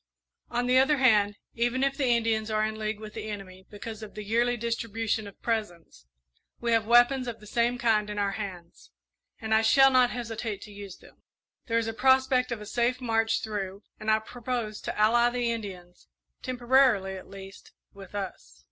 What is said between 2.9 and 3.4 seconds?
with the